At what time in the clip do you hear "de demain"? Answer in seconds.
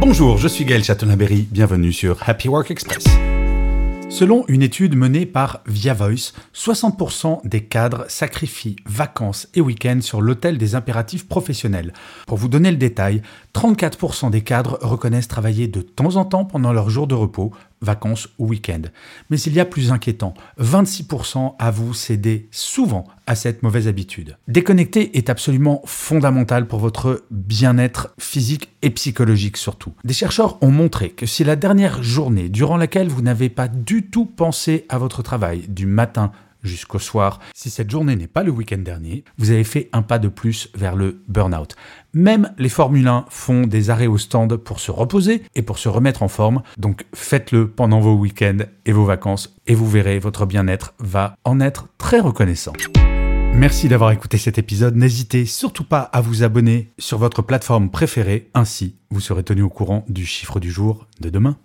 61.20-61.56